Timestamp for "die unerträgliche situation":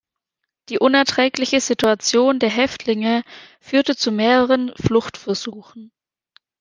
0.69-2.39